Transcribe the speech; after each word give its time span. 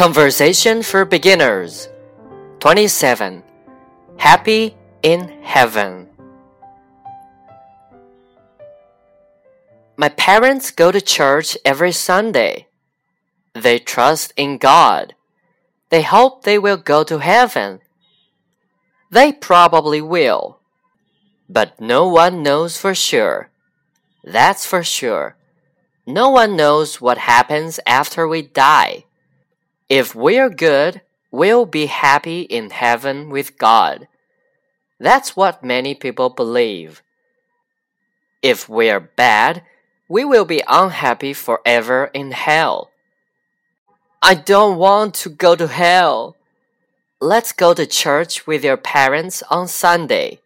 Conversation 0.00 0.82
for 0.82 1.04
Beginners 1.04 1.90
27. 2.60 3.42
Happy 4.16 4.74
in 5.02 5.28
Heaven. 5.42 6.08
My 9.98 10.08
parents 10.08 10.70
go 10.70 10.90
to 10.90 11.02
church 11.02 11.58
every 11.66 11.92
Sunday. 11.92 12.66
They 13.52 13.78
trust 13.78 14.32
in 14.38 14.56
God. 14.56 15.14
They 15.90 16.00
hope 16.00 16.44
they 16.44 16.58
will 16.58 16.78
go 16.78 17.04
to 17.04 17.18
heaven. 17.18 17.80
They 19.10 19.34
probably 19.34 20.00
will. 20.00 20.60
But 21.46 21.78
no 21.78 22.08
one 22.08 22.42
knows 22.42 22.78
for 22.78 22.94
sure. 22.94 23.50
That's 24.24 24.64
for 24.64 24.82
sure. 24.82 25.36
No 26.06 26.30
one 26.30 26.56
knows 26.56 27.02
what 27.02 27.18
happens 27.18 27.78
after 27.86 28.26
we 28.26 28.40
die. 28.40 29.04
If 29.90 30.14
we're 30.14 30.50
good, 30.50 31.00
we'll 31.32 31.66
be 31.66 31.86
happy 31.86 32.42
in 32.42 32.70
heaven 32.70 33.28
with 33.28 33.58
God. 33.58 34.06
That's 35.00 35.34
what 35.34 35.64
many 35.64 35.96
people 35.96 36.30
believe. 36.30 37.02
If 38.40 38.68
we're 38.68 39.00
bad, 39.00 39.64
we 40.08 40.24
will 40.24 40.44
be 40.44 40.62
unhappy 40.68 41.32
forever 41.32 42.08
in 42.14 42.30
hell. 42.30 42.92
I 44.22 44.34
don't 44.34 44.78
want 44.78 45.14
to 45.16 45.28
go 45.28 45.56
to 45.56 45.66
hell. 45.66 46.36
Let's 47.20 47.50
go 47.50 47.74
to 47.74 47.84
church 47.84 48.46
with 48.46 48.62
your 48.62 48.76
parents 48.76 49.42
on 49.50 49.66
Sunday. 49.66 50.38